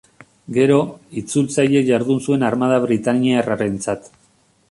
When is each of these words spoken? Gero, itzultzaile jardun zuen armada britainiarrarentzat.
Gero, 0.55 0.77
itzultzaile 1.21 1.83
jardun 1.91 2.23
zuen 2.27 2.47
armada 2.49 2.81
britainiarrarentzat. 2.87 4.13